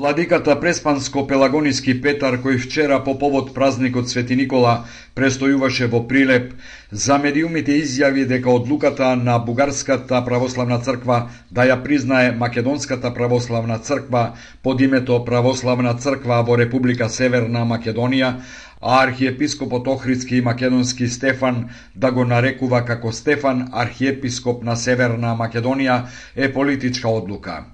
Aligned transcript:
Владиката 0.00 0.54
Преспанско-Пелагониски 0.56 1.92
Петар, 2.00 2.38
кој 2.40 2.56
вчера 2.56 2.96
по 3.04 3.12
повод 3.20 3.50
празникот 3.52 4.08
Свети 4.08 4.32
Никола 4.32 4.86
престојуваше 5.12 5.90
во 5.92 5.98
Прилеп, 6.08 6.54
за 6.90 7.18
медиумите 7.20 7.74
изјави 7.76 8.22
дека 8.30 8.48
одлуката 8.48 9.10
на 9.20 9.34
Бугарската 9.44 10.22
православна 10.24 10.78
црква 10.80 11.18
да 11.50 11.66
ја 11.68 11.76
признае 11.84 12.30
Македонската 12.32 13.10
православна 13.12 13.76
црква 13.78 14.22
под 14.62 14.80
името 14.80 15.18
Православна 15.24 15.92
црква 15.94 16.38
во 16.48 16.56
Република 16.56 17.08
Северна 17.12 17.66
Македонија, 17.68 18.30
а 18.80 19.02
архиепископот 19.02 19.88
Охридски 19.88 20.36
и 20.36 20.40
македонски 20.40 21.08
Стефан 21.08 21.68
да 21.94 22.10
го 22.10 22.24
нарекува 22.24 22.80
како 22.84 23.12
Стефан 23.12 23.68
архиепископ 23.72 24.64
на 24.64 24.76
Северна 24.76 25.36
Македонија 25.36 26.06
е 26.36 26.52
политичка 26.52 27.08
одлука. 27.08 27.64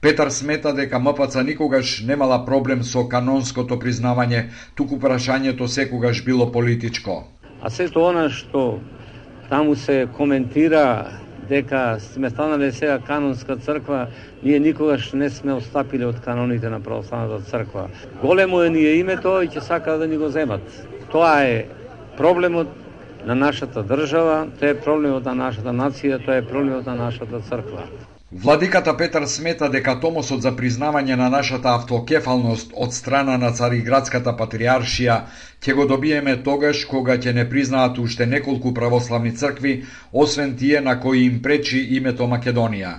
Петар 0.00 0.30
смета 0.30 0.72
дека 0.72 0.98
МПЦ 0.98 1.44
никогаш 1.44 2.00
немала 2.06 2.44
проблем 2.46 2.82
со 2.82 3.08
канонското 3.08 3.78
признавање, 3.78 4.48
туку 4.74 4.98
прашањето 4.98 5.68
секогаш 5.68 6.24
било 6.24 6.52
политичко. 6.52 7.24
А 7.62 7.70
сето 7.70 8.06
она 8.08 8.28
што 8.30 8.80
таму 9.50 9.76
се 9.76 10.06
коментира 10.16 11.20
дека 11.50 11.98
сме 12.00 12.30
станале 12.30 12.72
сега 12.72 12.98
канонска 12.98 13.56
црква, 13.56 14.06
ние 14.42 14.58
никогаш 14.58 15.12
не 15.12 15.30
сме 15.30 15.52
остапиле 15.52 16.06
од 16.06 16.20
каноните 16.20 16.70
на 16.70 16.80
православната 16.80 17.44
црква. 17.44 17.88
Големо 18.22 18.62
е 18.62 18.70
ние 18.70 18.94
името 19.02 19.40
и 19.42 19.48
ќе 19.48 19.60
сака 19.60 19.98
да 19.98 20.06
ни 20.06 20.16
го 20.16 20.28
земат. 20.28 20.62
Тоа 21.10 21.42
е 21.42 21.66
проблемот 22.16 22.68
на 23.26 23.34
нашата 23.34 23.82
држава, 23.82 24.46
тоа 24.60 24.70
е 24.70 24.80
проблемот 24.80 25.24
на 25.24 25.34
нашата 25.34 25.74
нација, 25.74 26.22
тоа 26.24 26.38
е 26.38 26.46
проблемот 26.46 26.86
на 26.86 26.94
нашата 26.94 27.40
црква. 27.40 27.84
Владиката 28.32 28.96
Петар 28.96 29.24
смета 29.26 29.66
дека 29.74 29.96
томосот 29.98 30.44
за 30.46 30.50
признавање 30.54 31.16
на 31.18 31.26
нашата 31.34 31.72
автокефалност 31.74 32.76
од 32.84 32.92
страна 32.94 33.34
на 33.42 33.48
Цариградската 33.50 34.36
патриаршија 34.38 35.16
ќе 35.58 35.74
го 35.74 35.86
добиеме 35.90 36.36
тогаш 36.44 36.84
кога 36.92 37.16
ќе 37.18 37.34
не 37.34 37.44
признаат 37.50 37.98
уште 37.98 38.28
неколку 38.30 38.70
православни 38.74 39.34
цркви, 39.34 39.72
освен 40.12 40.54
тие 40.56 40.80
на 40.80 40.94
кои 41.00 41.24
им 41.24 41.42
пречи 41.42 41.82
името 41.98 42.30
Македонија. 42.30 42.94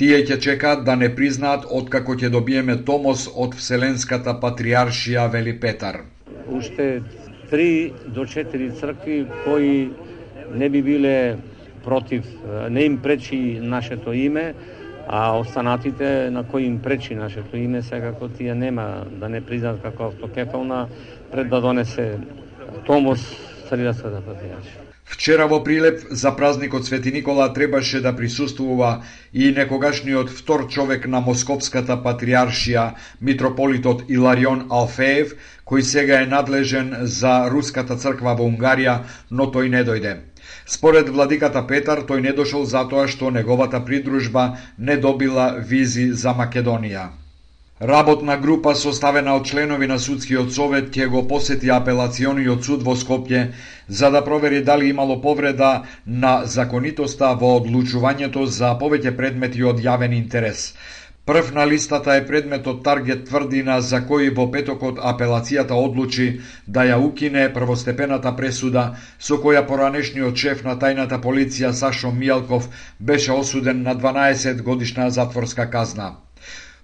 Тие 0.00 0.24
ќе 0.24 0.40
чекаат 0.40 0.84
да 0.88 0.96
не 0.96 1.12
признаат 1.14 1.68
откако 1.68 2.16
ќе 2.16 2.32
добиеме 2.32 2.80
томос 2.80 3.28
од 3.36 3.60
Вселенската 3.60 4.38
патриаршија 4.40 5.28
Вели 5.28 5.58
Петар. 5.60 6.06
Уште 6.48 7.02
три 7.50 7.92
до 8.08 8.24
четири 8.24 8.72
цркви 8.80 9.26
кои 9.44 9.90
не 10.54 10.68
би 10.70 10.82
биле 10.82 11.36
против, 11.84 12.24
не 12.70 12.84
им 12.84 12.98
пречи 12.98 13.58
нашето 13.62 14.12
име, 14.12 14.54
а 15.08 15.38
останатите 15.38 16.30
на 16.30 16.44
кои 16.44 16.64
им 16.64 16.78
пречи 16.82 17.14
нашето 17.14 17.56
име, 17.56 17.82
секако 17.82 18.28
тие 18.28 18.54
нема 18.54 19.04
да 19.10 19.28
не 19.28 19.40
признат 19.40 19.82
како 19.82 20.04
автокефална 20.04 20.88
пред 21.32 21.48
да 21.48 21.60
донесе 21.60 22.18
Томос 22.86 23.49
Царилевската 23.70 24.18
патриаршија. 24.26 24.90
Вчера 25.10 25.46
во 25.50 25.58
Прилеп 25.66 26.02
за 26.10 26.30
празникот 26.36 26.86
Свети 26.86 27.12
Никола 27.12 27.48
требаше 27.52 28.00
да 28.00 28.12
присуствува 28.16 29.02
и 29.32 29.50
некогашниот 29.50 30.30
втор 30.30 30.66
човек 30.68 31.06
на 31.06 31.20
Московската 31.20 31.96
патриаршија, 32.04 32.84
митрополитот 33.20 34.04
Иларион 34.08 34.66
Алфеев, 34.70 35.34
кој 35.66 35.86
сега 35.92 36.20
е 36.22 36.30
надлежен 36.30 36.94
за 37.02 37.34
Руската 37.50 37.96
црква 37.96 38.34
во 38.34 38.46
Унгарија, 38.50 38.98
но 39.30 39.46
тој 39.54 39.70
не 39.76 39.84
дојде. 39.86 40.16
Според 40.66 41.08
владиката 41.08 41.62
Петар, 41.66 42.02
тој 42.10 42.26
не 42.26 42.32
дошол 42.32 42.66
затоа 42.66 43.06
што 43.06 43.30
неговата 43.30 43.84
придружба 43.84 44.56
не 44.78 44.96
добила 44.96 45.54
визи 45.58 46.10
за 46.12 46.34
Македонија. 46.34 47.19
Работна 47.80 48.36
група 48.36 48.74
составена 48.76 49.34
од 49.40 49.46
членови 49.48 49.86
на 49.88 49.96
судскиот 49.98 50.50
совет 50.52 50.90
ќе 50.96 51.06
го 51.12 51.22
посети 51.28 51.70
апелациониот 51.72 52.66
суд 52.66 52.82
во 52.84 52.92
Скопје 53.02 53.40
за 54.00 54.10
да 54.12 54.20
провери 54.26 54.60
дали 54.64 54.90
имало 54.90 55.16
повреда 55.22 55.70
на 56.04 56.32
законитоста 56.44 57.32
во 57.40 57.54
одлучувањето 57.62 58.44
за 58.58 58.74
повеќе 58.84 59.14
предмети 59.16 59.64
од 59.72 59.80
јавен 59.86 60.18
интерес. 60.18 60.74
Прв 61.24 61.54
на 61.56 61.64
листата 61.64 62.20
е 62.20 62.26
предметот 62.26 62.84
Таргет 62.84 63.24
тврдина 63.32 63.80
за 63.80 64.04
кој 64.04 64.28
во 64.36 64.50
петокот 64.52 65.00
апелацијата 65.00 65.72
одлучи 65.72 66.30
да 66.66 66.84
ја 66.84 67.00
укине 67.00 67.48
првостепената 67.54 68.36
пресуда 68.36 68.90
со 69.18 69.40
која 69.40 69.64
поранешниот 69.66 70.36
шеф 70.36 70.66
на 70.68 70.76
тајната 70.76 71.24
полиција 71.24 71.72
Сашо 71.72 72.12
Мијалков 72.12 72.68
беше 72.98 73.32
осуден 73.32 73.82
на 73.82 73.96
12 73.96 74.60
годишна 74.62 75.10
затворска 75.10 75.70
казна. 75.70 76.16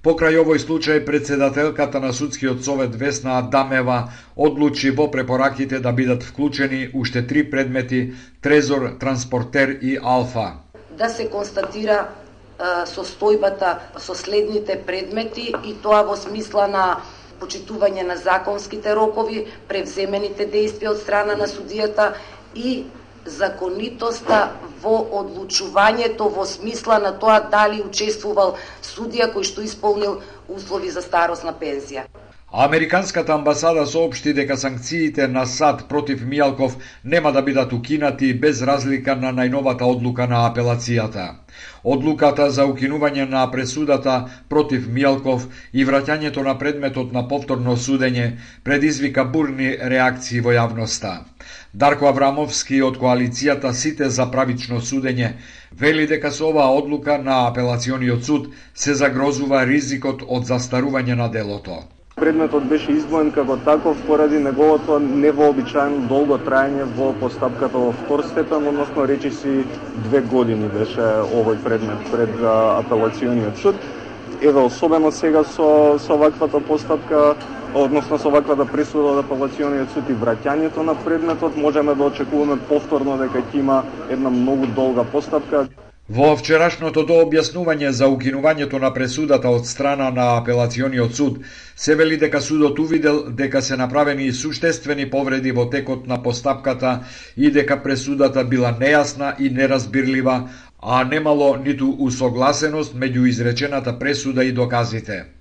Покрај 0.07 0.37
овој 0.39 0.61
случај, 0.63 1.01
председателката 1.03 1.99
на 1.99 2.13
судскиот 2.15 2.61
совет 2.63 2.93
Весна 2.95 3.41
Адамева 3.41 3.97
одлучи 4.37 4.93
во 4.95 5.09
препораките 5.11 5.81
да 5.83 5.91
бидат 5.93 6.23
вклучени 6.23 6.91
уште 6.95 7.25
три 7.27 7.43
предмети 7.51 8.15
Трезор, 8.41 8.93
Транспортер 9.01 9.73
и 9.83 9.97
Алфа. 9.99 10.63
Да 10.95 11.09
се 11.11 11.27
констатира 11.27 12.07
состојбата 12.87 13.73
со 13.99 14.15
следните 14.15 14.79
предмети 14.87 15.49
и 15.51 15.75
тоа 15.83 16.05
во 16.07 16.15
смисла 16.15 16.69
на 16.71 16.85
почитување 17.41 18.07
на 18.07 18.15
законските 18.17 18.95
рокови, 18.95 19.43
превземените 19.67 20.47
действија 20.47 20.95
од 20.95 21.03
страна 21.03 21.35
на 21.35 21.51
судијата 21.51 22.13
и 22.55 22.85
законитоста 23.27 24.41
во 24.83 24.97
одлучувањето 25.21 26.29
во 26.37 26.47
смисла 26.47 26.99
на 26.99 27.13
тоа 27.25 27.41
дали 27.57 27.83
учествувал 27.83 28.55
судија 28.83 29.33
кој 29.35 29.51
што 29.51 29.67
исполнил 29.71 30.21
услови 30.49 30.91
за 30.91 31.03
старосна 31.03 31.55
пензија. 31.61 32.07
Американската 32.53 33.35
амбасада 33.35 33.87
соопшти 33.87 34.33
дека 34.33 34.57
санкциите 34.57 35.27
на 35.29 35.47
САД 35.47 35.89
против 35.89 36.21
Мијалков 36.23 36.77
нема 37.05 37.33
да 37.33 37.43
бидат 37.43 37.73
укинати 37.73 38.33
без 38.35 38.63
разлика 38.63 39.17
на 39.17 39.33
најновата 39.35 39.83
одлука 39.83 40.27
на 40.27 40.47
апелацијата. 40.47 41.27
Одлуката 41.85 42.47
за 42.51 42.65
укинување 42.71 43.29
на 43.29 43.43
пресудата 43.51 44.15
против 44.49 44.87
Мијалков 44.87 45.49
и 45.73 45.85
враќањето 45.85 46.45
на 46.47 46.55
предметот 46.59 47.13
на 47.13 47.27
повторно 47.29 47.77
судење 47.77 48.39
предизвика 48.63 49.25
бурни 49.25 49.77
реакции 49.83 50.41
во 50.41 50.55
јавноста. 50.55 51.17
Дарко 51.77 52.07
Аврамовски 52.09 52.79
од 52.81 52.95
коалицијата 52.97 53.69
Сите 53.77 54.07
за 54.09 54.25
правично 54.33 54.79
судење 54.81 55.27
вели 55.81 56.07
дека 56.09 56.31
со 56.33 56.47
оваа 56.49 56.71
одлука 56.77 57.17
на 57.25 57.35
апелациониот 57.49 58.23
суд 58.25 58.47
се 58.85 58.95
загрозува 59.01 59.61
ризикот 59.69 60.23
од 60.25 60.47
застарување 60.49 61.19
на 61.21 61.27
делото. 61.35 61.77
Предметот 62.17 62.65
беше 62.71 62.95
издвоен 62.97 63.29
како 63.35 63.59
таков 63.67 64.01
поради 64.07 64.41
неговото 64.41 64.97
невообичаено 65.27 66.07
долго 66.09 66.39
траење 66.47 66.87
во 66.97 67.11
постапката 67.21 67.77
во 67.77 67.93
втор 67.93 68.25
степен, 68.25 68.65
односно 68.73 69.05
речиси 69.05 69.69
две 69.93 70.23
години 70.25 70.73
беше 70.73 71.05
овој 71.29 71.61
предмет 71.67 72.09
пред 72.11 72.41
апелациониот 72.81 73.61
суд. 73.61 73.85
Еве 74.41 74.65
особено 74.65 75.13
сега 75.13 75.45
со 75.45 75.99
со 75.99 76.17
ваквата 76.17 76.61
постапка 76.61 77.37
односно 77.85 78.19
со 78.19 78.31
ваквата 78.31 78.65
да 78.65 78.73
пресуда 78.73 79.09
од 79.15 79.25
апелациониот 79.25 79.91
суд 79.93 80.09
и 80.11 80.15
враќањето 80.23 80.83
на 80.83 80.95
предметот 81.05 81.57
можеме 81.57 81.95
да 81.95 82.05
очекуваме 82.11 82.57
повторно 82.69 83.19
дека 83.19 83.43
ќе 83.43 83.59
има 83.61 83.83
една 84.11 84.31
многу 84.31 84.67
долга 84.67 85.05
постапка. 85.05 85.67
Во 86.09 86.27
вчерашното 86.39 87.03
дообјаснување 87.03 87.89
за 87.91 88.07
укинувањето 88.07 88.79
на 88.79 88.93
пресудата 88.95 89.51
од 89.51 89.67
страна 89.67 90.11
на 90.11 90.27
апелациониот 90.37 91.17
суд, 91.17 91.41
се 91.77 91.97
вели 91.99 92.17
дека 92.17 92.41
судот 92.41 92.79
увидел 92.79 93.23
дека 93.41 93.63
се 93.63 93.77
направени 93.77 94.33
суштествени 94.33 95.11
повреди 95.11 95.53
во 95.53 95.67
текот 95.71 96.07
на 96.07 96.23
постапката 96.23 97.01
и 97.37 97.51
дека 97.51 97.83
пресудата 97.83 98.45
била 98.45 98.71
нејасна 98.81 99.35
и 99.39 99.51
неразбирлива, 99.51 100.49
а 100.81 101.05
немало 101.05 101.57
ниту 101.57 101.91
усогласеност 101.99 102.95
меѓу 102.95 103.29
изречената 103.29 103.99
пресуда 103.99 104.45
и 104.45 104.53
доказите. 104.53 105.36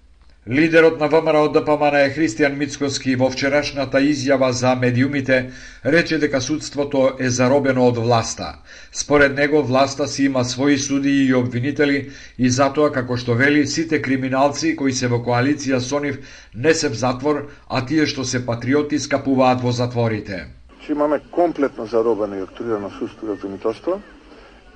Лидерот 0.50 1.00
на 1.00 1.08
ВМРО 1.08 1.48
ДПМН 1.50 1.96
е 2.06 2.10
Христијан 2.14 2.54
Мицкоски 2.54 3.16
во 3.18 3.32
вчерашната 3.34 3.98
изјава 3.98 4.52
за 4.54 4.76
медиумите 4.78 5.38
рече 5.84 6.20
дека 6.22 6.38
судството 6.38 7.16
е 7.20 7.30
заробено 7.30 7.88
од 7.90 7.98
власта. 7.98 8.62
Според 8.92 9.34
него 9.34 9.64
власта 9.64 10.06
си 10.08 10.28
има 10.30 10.44
своји 10.46 10.78
судии 10.78 11.26
и 11.26 11.34
обвинители 11.34 12.12
и 12.38 12.50
затоа 12.50 12.92
како 12.94 13.18
што 13.18 13.34
вели 13.34 13.66
сите 13.66 14.02
криминалци 14.02 14.76
кои 14.76 14.94
се 14.94 15.10
во 15.10 15.18
коалиција 15.26 15.80
со 15.82 16.00
нив 16.00 16.22
не 16.54 16.74
се 16.74 16.94
в 16.94 17.00
затвор, 17.02 17.50
а 17.68 17.82
тие 17.82 18.06
што 18.06 18.22
се 18.24 18.46
патриоти 18.46 19.00
скапуваат 19.00 19.66
во 19.66 19.72
затворите. 19.72 20.46
Че 20.86 20.92
имаме 20.92 21.20
комплетно 21.32 21.86
заробено 21.86 22.38
и 22.38 22.44
октруирано 22.46 22.92
судство 23.00 23.28
и 23.28 23.32
обвинителство 23.32 23.98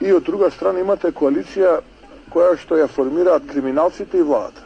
и 0.01 0.13
од 0.13 0.25
друга 0.25 0.49
страна 0.49 0.81
имате 0.81 1.13
коалиција 1.13 1.77
која 2.33 2.57
што 2.57 2.81
ја 2.81 2.89
формираат 2.89 3.45
криминалците 3.45 4.17
и 4.17 4.25
владата 4.25 4.65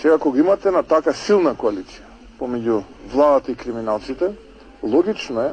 Сега 0.00 0.18
кога 0.18 0.38
имате 0.38 0.70
на 0.70 0.82
така 0.82 1.12
силна 1.12 1.54
коалиција 1.54 2.10
помеѓу 2.40 2.82
владата 3.12 3.52
и 3.52 3.54
криминалците, 3.54 4.32
Логично 4.84 5.40
е 5.40 5.52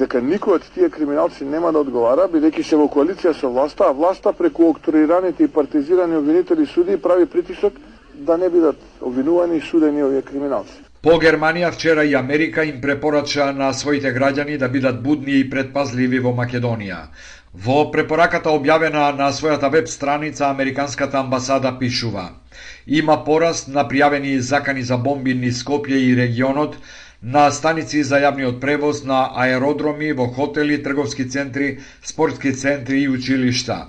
дека 0.00 0.20
никој 0.24 0.56
од 0.56 0.66
тие 0.74 0.88
криминалци 0.88 1.44
нема 1.44 1.72
да 1.74 1.82
одговара, 1.84 2.28
бидејќи 2.32 2.62
се 2.64 2.78
во 2.80 2.86
коалиција 2.88 3.34
со 3.36 3.50
власта, 3.52 3.88
а 3.90 3.96
власта 3.96 4.32
преку 4.32 4.70
окторираните 4.70 5.44
и 5.44 5.48
партизирани 5.48 6.16
обвинители 6.16 6.66
суди 6.66 6.96
прави 6.96 7.26
притисок 7.26 7.74
да 8.14 8.38
не 8.38 8.48
бидат 8.48 8.76
обвинувани 9.00 9.58
и 9.58 9.60
судени 9.60 10.04
овие 10.04 10.22
криминалци. 10.22 10.80
По 11.02 11.16
Германија 11.20 11.72
вчера 11.72 12.04
и 12.04 12.14
Америка 12.14 12.64
им 12.64 12.80
препорача 12.80 13.52
на 13.52 13.72
своите 13.72 14.14
граѓани 14.14 14.58
да 14.58 14.68
бидат 14.68 15.02
будни 15.02 15.40
и 15.40 15.48
предпазливи 15.50 16.20
во 16.20 16.32
Македонија. 16.32 17.08
Во 17.54 17.90
препораката 17.90 18.52
објавена 18.52 19.10
на 19.16 19.32
својата 19.32 19.72
веб 19.72 19.88
страница 19.88 20.48
Американската 20.48 21.18
амбасада 21.18 21.76
пишува 21.78 22.30
Има 22.86 23.24
пораст 23.24 23.68
на 23.68 23.84
пријавени 23.88 24.36
закани 24.38 24.82
за 24.82 24.96
бомби 24.96 25.34
низ 25.34 25.62
Скопје 25.62 26.00
и 26.08 26.16
регионот, 26.16 26.76
на 27.22 27.50
станици 27.50 28.02
за 28.02 28.20
јавниот 28.22 28.60
превоз, 28.60 29.04
на 29.04 29.20
аеродроми, 29.36 30.12
во 30.12 30.26
хотели, 30.28 30.82
трговски 30.82 31.28
центри, 31.28 31.78
спортски 32.02 32.52
центри 32.54 33.02
и 33.02 33.08
училишта. 33.08 33.86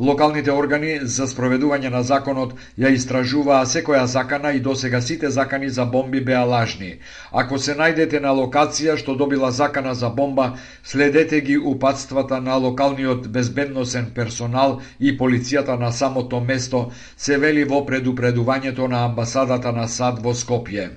Локалните 0.00 0.48
органи 0.52 1.00
за 1.04 1.26
спроведување 1.28 1.90
на 1.92 2.00
законот 2.02 2.54
ја 2.80 2.88
истражуваа 2.96 3.66
секоја 3.68 4.04
закана 4.08 4.52
и 4.56 4.60
досега 4.60 5.00
сите 5.00 5.30
закани 5.30 5.68
за 5.68 5.84
бомби 5.84 6.20
беа 6.20 6.44
лажни. 6.48 6.94
Ако 7.30 7.58
се 7.58 7.74
најдете 7.76 8.20
на 8.24 8.30
локација 8.32 8.96
што 8.96 9.14
добила 9.14 9.50
закана 9.50 9.92
за 9.94 10.08
бомба, 10.08 10.56
следете 10.82 11.40
ги 11.40 11.58
упатствата 11.58 12.40
на 12.40 12.56
локалниот 12.56 13.28
безбедносен 13.28 14.06
персонал 14.14 14.80
и 15.00 15.12
полицијата 15.18 15.76
на 15.76 15.92
самото 15.92 16.40
место, 16.40 16.90
се 17.16 17.36
вели 17.36 17.64
во 17.64 17.84
предупредувањето 17.84 18.88
на 18.88 19.04
амбасадата 19.04 19.72
на 19.72 19.88
САД 19.88 20.22
во 20.24 20.32
Скопје. 20.32 20.88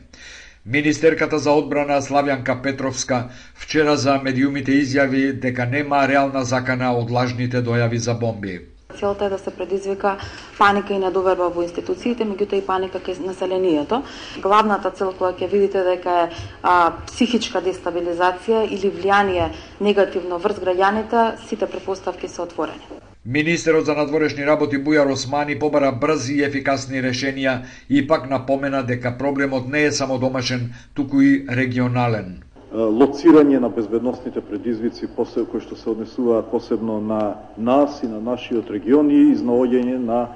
Министерката 0.66 1.40
за 1.40 1.52
одбрана 1.52 2.00
Славјанка 2.02 2.62
Петровска 2.62 3.30
вчера 3.56 3.98
за 3.98 4.16
медиумите 4.24 4.72
изјави 4.72 5.34
дека 5.34 5.66
нема 5.66 6.08
реална 6.08 6.46
закана 6.46 6.94
од 6.96 7.12
лажните 7.12 7.62
дојави 7.62 7.98
за 7.98 8.14
бомби. 8.14 8.75
Целта 9.00 9.26
е 9.26 9.30
да 9.30 9.38
се 9.38 9.52
предизвика 9.52 10.18
паника 10.58 10.94
и 10.94 11.00
недоверба 11.00 11.50
во 11.50 11.64
институциите, 11.64 12.26
меѓутоа 12.26 12.62
и 12.62 12.66
паника 12.66 13.00
кај 13.00 13.20
населението. 13.26 14.02
Главната 14.42 14.92
цел 14.92 15.14
која 15.14 15.36
ќе 15.36 15.52
видите 15.52 15.84
дека 15.84 16.20
е 16.26 16.30
а, 16.64 16.92
психичка 17.08 17.62
дестабилизација 17.62 18.66
или 18.70 18.92
влијание 18.92 19.52
негативно 19.82 20.40
врз 20.40 20.62
граѓаните, 20.64 21.48
сите 21.48 21.68
препоставки 21.68 22.28
се 22.28 22.42
отворени. 22.42 23.04
Министерот 23.26 23.86
за 23.86 23.96
надворешни 23.98 24.46
работи 24.46 24.78
Бујар 24.78 25.10
Османи 25.12 25.56
побара 25.60 25.90
брзи 25.92 26.36
и 26.38 26.44
ефикасни 26.46 27.02
решенија 27.02 27.56
и 27.90 28.06
пак 28.08 28.30
напомена 28.30 28.84
дека 28.86 29.18
проблемот 29.18 29.66
не 29.68 29.84
е 29.86 29.92
само 29.92 30.20
домашен, 30.20 30.74
туку 30.94 31.22
и 31.22 31.46
регионален. 31.50 32.45
Лоцирање 32.76 33.60
на 33.60 33.70
безбедносните 33.70 34.42
предизвици 34.44 35.08
кои 35.16 35.62
што 35.64 35.76
се 35.80 35.90
однесуваат 35.90 36.50
посебно 36.52 37.00
на 37.00 37.36
нас 37.58 38.04
и 38.04 38.08
на 38.08 38.20
нашиот 38.20 38.68
регион 38.70 39.12
и 39.12 39.32
изнаоѓање 39.32 39.96
на 40.04 40.28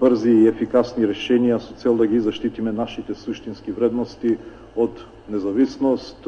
брзи 0.00 0.32
и 0.32 0.48
ефикасни 0.48 1.04
решенија 1.04 1.58
со 1.60 1.74
цел 1.76 1.96
да 2.00 2.06
ги 2.06 2.20
заштитиме 2.20 2.72
нашите 2.72 3.14
суштински 3.14 3.72
вредности 3.72 4.38
од 4.76 5.04
независност, 5.28 6.24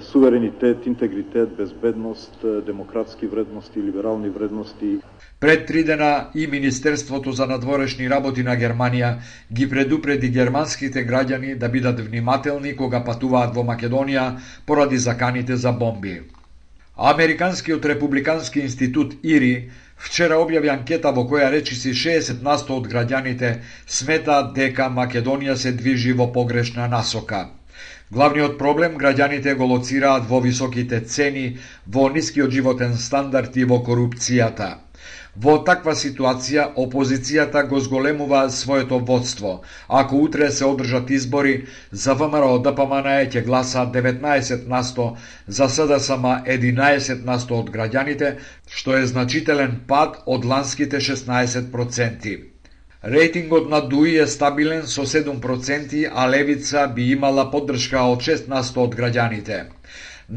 суверенитет, 0.00 0.86
интегритет, 0.86 1.56
безбедност, 1.56 2.44
демократски 2.66 3.26
вредности, 3.26 3.82
либерални 3.82 4.28
вредности. 4.28 4.98
Пред 5.40 5.66
три 5.66 5.84
дена 5.84 6.26
и 6.34 6.46
Министерството 6.46 7.32
за 7.32 7.46
надворешни 7.46 8.10
работи 8.10 8.42
на 8.42 8.56
Германија 8.56 9.14
ги 9.52 9.68
предупреди 9.70 10.28
германските 10.28 11.06
граѓани 11.06 11.56
да 11.58 11.68
бидат 11.68 12.00
внимателни 12.00 12.76
кога 12.76 13.00
патуваат 13.04 13.54
во 13.56 13.64
Македонија 13.64 14.36
поради 14.66 14.98
заканите 14.98 15.56
за 15.56 15.72
бомби. 15.72 16.20
Американскиот 16.96 17.86
републикански 17.86 18.60
институт 18.60 19.14
ИРИ 19.24 19.70
вчера 19.96 20.36
објави 20.36 20.68
анкета 20.68 21.12
во 21.16 21.24
која 21.24 21.48
речиси 21.54 21.94
60 21.96 22.42
насто 22.42 22.76
од 22.76 22.90
граѓаните 22.92 23.54
сметаат 23.86 24.52
дека 24.54 24.90
Македонија 24.92 25.54
се 25.54 25.72
движи 25.72 26.12
во 26.12 26.28
погрешна 26.32 26.88
насока. 26.88 27.48
Главниот 28.10 28.56
проблем 28.58 28.96
граѓаните 28.98 29.52
го 29.58 29.66
лоцираат 29.70 30.24
во 30.28 30.40
високите 30.42 30.98
цени, 31.00 31.44
во 31.96 32.08
нискиот 32.10 32.50
животен 32.56 32.96
стандард 32.98 33.58
и 33.62 33.66
во 33.72 33.78
корупцијата. 33.88 34.70
Во 35.44 35.54
таква 35.68 35.94
ситуација, 36.00 36.64
опозицијата 36.84 37.62
го 37.70 37.78
зголемува 37.86 38.42
своето 38.56 38.98
водство. 39.12 39.54
Ако 40.00 40.24
утре 40.24 40.50
се 40.50 40.66
одржат 40.72 41.14
избори, 41.20 41.54
за 41.92 42.18
ВМРО 42.18 42.58
да 42.58 42.72
ДПМН 42.72 43.14
ќе 43.30 43.46
гласа 43.46 43.86
19 43.94 44.66
насто, 44.74 45.10
за 45.46 45.68
СДСМ 45.68 46.30
11 46.58 47.24
насто 47.24 47.62
од 47.62 47.70
граѓаните, 47.70 48.36
што 48.66 48.98
е 48.98 49.06
значителен 49.06 49.82
пад 49.86 50.18
од 50.26 50.44
ланските 50.44 50.98
16%. 50.98 52.49
Рейтингот 53.04 53.70
на 53.70 53.80
ДУИ 53.80 54.16
е 54.18 54.26
стабилен 54.26 54.82
со 54.86 55.06
7%, 55.06 56.10
а 56.14 56.28
Левица 56.28 56.86
би 56.94 57.12
имала 57.12 57.50
поддршка 57.50 58.02
од 58.04 58.20
6 58.20 58.48
на 58.48 58.60
100 58.62 58.82
од 58.82 58.96
граѓаните. 58.98 59.60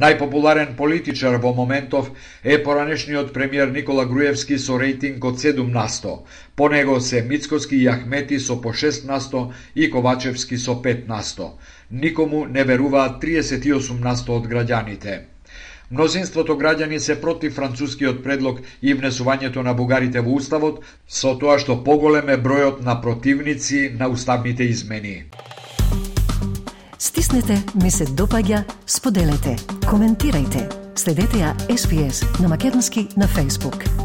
Најпопуларен 0.04 0.71
политичар 0.77 1.36
во 1.44 1.51
моментов 1.57 2.07
е 2.44 2.56
поранешниот 2.63 3.33
премиер 3.33 3.68
Никола 3.68 4.06
Груевски 4.06 4.57
со 4.57 4.80
рейтинг 4.80 5.25
од 5.25 5.44
7 5.44 5.68
на 5.74 5.89
100. 5.89 6.15
По 6.56 6.69
него 6.69 7.00
се 7.01 7.21
Мицкоски 7.21 7.75
и 7.75 7.89
Ахмети 7.89 8.39
со 8.39 8.56
по 8.62 8.71
6 8.71 9.06
на 9.12 9.19
100 9.19 9.44
и 9.75 9.92
Ковачевски 9.92 10.57
со 10.57 10.80
5 10.88 11.07
на 11.07 11.19
100. 11.19 11.51
Никому 11.92 12.45
не 12.45 12.63
веруваат 12.63 13.21
38 13.21 14.00
на 14.00 14.15
100 14.15 14.39
од 14.39 14.48
граѓаните. 14.48 15.32
Мнозинството 15.94 16.56
граѓани 16.57 16.98
се 16.98 17.19
против 17.22 17.54
францускиот 17.54 18.24
предлог 18.25 18.62
и 18.81 18.95
внесувањето 18.98 19.62
на 19.62 19.75
бугарите 19.78 20.24
во 20.25 20.40
уставот, 20.40 20.80
со 21.07 21.36
тоа 21.38 21.60
што 21.62 21.84
поголем 21.86 22.31
е 22.34 22.38
бројот 22.42 22.81
на 22.81 22.95
противници 23.01 23.92
на 24.00 24.07
уставните 24.10 24.66
измени. 24.66 25.30
Стиснете, 26.98 27.60
ми 27.75 27.92
се 27.92 28.07
допаѓа, 28.10 28.63
споделете, 28.88 29.54
коментирајте. 29.86 30.66
Следете 30.98 31.45
ја 31.45 31.54
SPS 31.69 32.25
на 32.42 32.50
Македонски 32.50 33.07
на 33.18 33.28
Facebook. 33.28 34.02